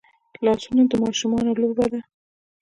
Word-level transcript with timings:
لاسونه 0.45 0.83
د 0.91 0.93
ماشوم 1.01 1.33
لوبه 1.61 1.85
ده 1.91 2.01